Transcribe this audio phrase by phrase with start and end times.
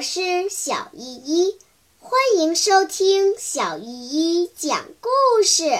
[0.00, 1.58] 我是小依依，
[1.98, 5.78] 欢迎收听小依依讲故事。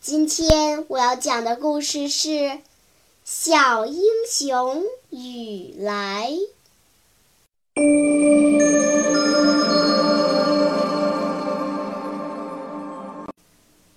[0.00, 2.28] 今天我要讲的故事是
[3.24, 6.30] 《小英雄雨来》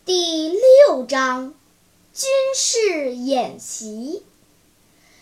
[0.03, 1.53] 第六章：
[2.11, 4.23] 军事演习。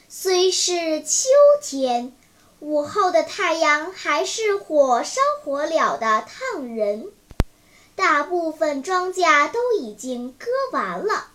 [0.07, 1.27] 虽是秋
[1.61, 2.13] 天。
[2.61, 7.11] 午后的太阳还是火烧火燎的烫人，
[7.95, 11.25] 大部分庄稼都已经割完了，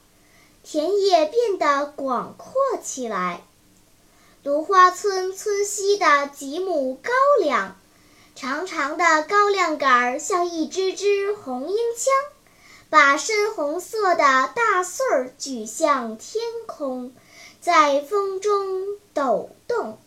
[0.63, 3.43] 田野变得广阔起来。
[4.45, 7.77] 芦花村村西的几亩高粱，
[8.37, 12.15] 长长的高粱杆儿像一支支红缨枪，
[12.89, 14.15] 把深红色的
[14.55, 17.13] 大穗儿举向天空，
[17.61, 19.99] 在风中抖动。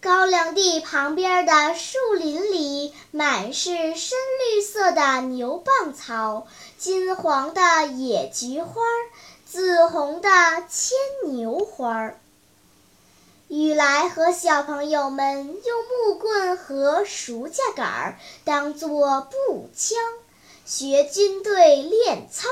[0.00, 4.16] 高粱地旁边的树林里满是深
[4.54, 6.46] 绿色的牛蒡草，
[6.78, 8.80] 金黄的野菊花，
[9.44, 10.30] 紫红的
[10.68, 10.96] 牵
[11.32, 12.12] 牛花。
[13.48, 19.98] 雨来和小朋友们用木棍和熟架杆当做步枪，
[20.64, 22.46] 学军队练操。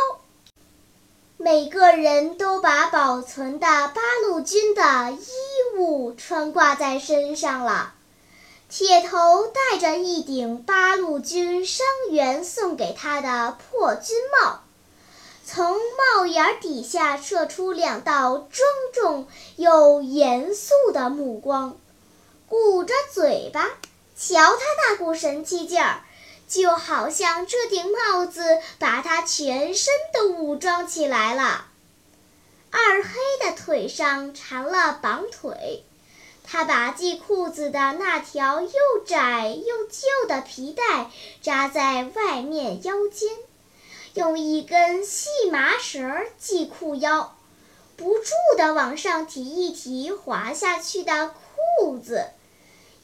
[1.37, 5.27] 每个人都把保存的八路军的衣
[5.77, 7.93] 布穿挂在身上了。
[8.71, 14.63] 铁头戴着一顶八路军伤员送给他的破军帽，
[15.45, 21.77] 从帽檐底下射出两道庄重又严肃的目光，
[22.49, 23.69] 鼓着嘴巴，
[24.17, 26.01] 瞧他那股神气劲儿。
[26.49, 28.41] 就好像这顶帽子
[28.79, 31.67] 把他全身都武装起来了。
[32.71, 33.11] 二黑
[33.43, 35.85] 的腿上缠了绑腿，
[36.45, 38.71] 他把系裤子的那条又
[39.07, 41.11] 窄又旧的皮带
[41.43, 43.31] 扎在外面腰间，
[44.15, 47.37] 用一根细麻绳系裤腰，
[47.97, 51.35] 不住地往上提一提滑下去的
[51.79, 52.27] 裤子，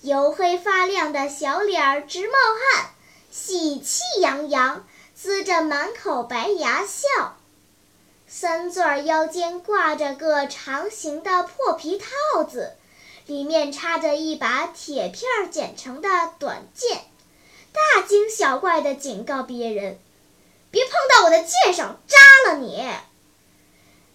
[0.04, 2.32] 黝黑发亮的小脸儿直冒
[2.75, 2.91] 汗。
[3.31, 4.87] 喜气洋洋，
[5.19, 7.37] 呲着满口白牙笑。
[8.34, 12.75] 三钻腰间挂着个长形的破皮套子，
[13.26, 17.04] 里面插着一把铁片儿剪成的短剑，
[17.72, 19.98] 大惊小怪地警告别人
[20.72, 22.82] ：“别碰到我的剑上，扎了你！”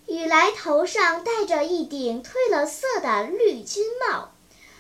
[0.08, 4.32] 雨来头上戴着一顶褪了色的绿军帽，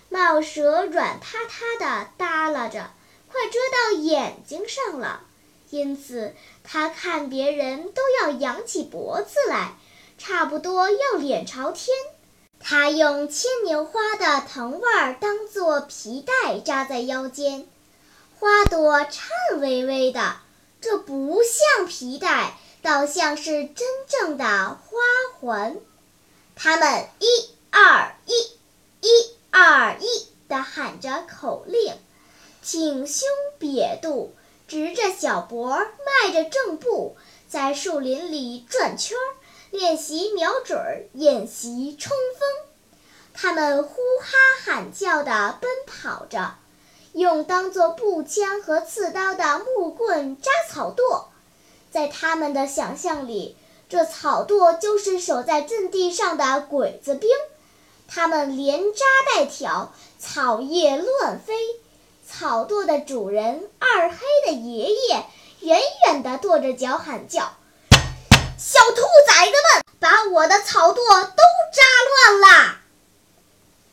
[0.09, 2.89] 帽舌软塌塌地耷拉着。
[3.29, 5.21] 快遮到眼睛上了，
[5.69, 6.33] 因此
[6.63, 9.75] 他看别人都要扬起脖子来，
[10.17, 11.95] 差不多要脸朝天。
[12.59, 17.67] 他用牵牛花的藤蔓当做皮带扎在腰间，
[18.39, 20.37] 花朵颤巍巍的，
[20.81, 24.97] 这不像皮带，倒像是真正的花
[25.39, 25.77] 环。
[26.55, 27.27] 他们一
[27.69, 28.31] 二一，
[29.01, 31.93] 一二一的喊着口令。
[32.63, 33.25] 挺胸
[33.61, 34.33] 瘪肚，
[34.67, 37.15] 直着小脖，迈着正步，
[37.47, 39.23] 在树林里转圈儿，
[39.71, 42.99] 练习瞄准儿，演习冲锋。
[43.33, 46.55] 他们呼哈喊叫地奔跑着，
[47.13, 51.25] 用当做步枪和刺刀的木棍扎草垛。
[51.89, 53.55] 在他们的想象里，
[53.87, 57.29] 这草垛就是守在阵地上的鬼子兵。
[58.07, 61.53] 他们连扎带挑，草叶乱飞。
[62.29, 65.25] 草垛的主人二黑的爷爷
[65.61, 67.55] 远远地跺着脚喊叫
[68.59, 71.43] ：“小兔崽子们，把我的草垛都
[71.73, 72.75] 扎乱了！”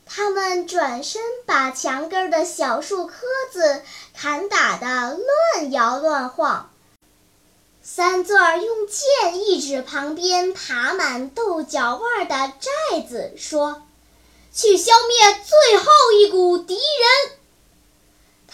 [0.05, 3.15] 他们转身把墙根的小树棵
[3.53, 3.83] 子
[4.15, 6.71] 砍打得乱摇乱晃。
[7.83, 13.82] 三钻用剑一指旁边爬满豆角味的寨子，说
[14.53, 15.87] ：“去消灭最后
[16.19, 17.38] 一股敌人。”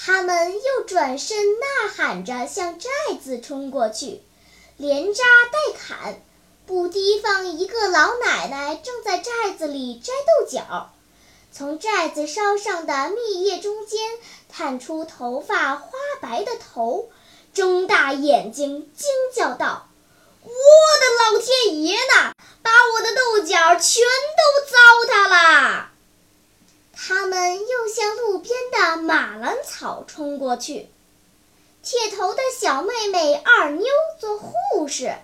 [0.03, 2.89] 他们又转身呐喊着向寨
[3.23, 4.23] 子冲过去，
[4.79, 6.23] 连扎带砍，
[6.67, 10.91] 不提防一个老奶奶正在寨子里摘豆角。
[11.53, 14.01] 从寨子梢上的密叶中间
[14.49, 15.91] 探出头发花
[16.23, 17.11] 白的头，
[17.53, 19.87] 睁大眼睛惊叫道
[20.43, 22.33] ：“我的老天爷呐！
[22.63, 24.03] 把我的豆角全
[24.39, 25.91] 都糟蹋了！”
[27.03, 28.10] 他们又向
[28.97, 30.89] 马兰草冲过去。
[31.83, 33.87] 铁头的小妹妹二妞
[34.19, 35.15] 做护士，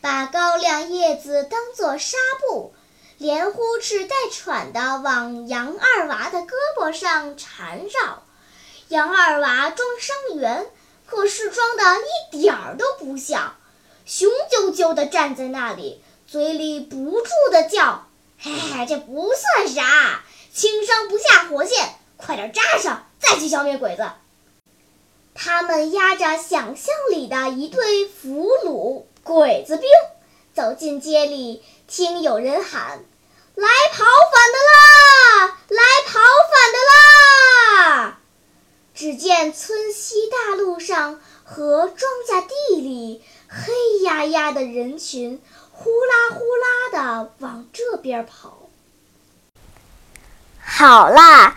[0.00, 2.74] 把高粱叶子当作纱布，
[3.16, 8.22] 连呼哧带喘地往杨二娃的胳膊上缠绕，
[8.88, 10.66] 杨二娃装伤员，
[11.06, 13.56] 可是装的一点儿都不像，
[14.04, 18.06] 雄赳赳地站在那里，嘴里不住地叫
[18.38, 20.22] ：“嘿嘿，这不算啥，
[20.52, 21.94] 轻伤不下火线，
[22.24, 24.08] 快点扎上，再去消灭鬼子。”
[25.34, 29.88] 他们押着想象里的一队俘虏鬼子兵，
[30.54, 33.04] 走进街里，听有人喊
[33.56, 35.58] ：“来跑反的啦！
[35.68, 36.78] 来跑反的
[37.98, 38.18] 啦！”
[38.94, 43.72] 只见村西大路上和庄稼地里黑
[44.04, 45.42] 压压的人群，
[45.72, 48.68] 呼啦呼啦的往这边跑。
[50.64, 51.56] 好啦，